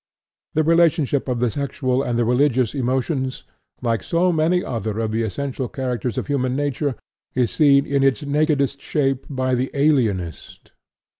[0.55, 3.43] "The relationship of the sexual and the religious emotions
[3.83, 6.95] like so many other of the essential characters of human nature
[7.35, 10.71] is seen in its nakedest shape by the alienist.